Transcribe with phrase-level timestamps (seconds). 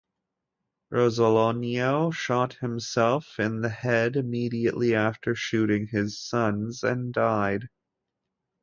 [0.91, 7.69] Rosolino shot himself in the head immediately after shooting his sons and died.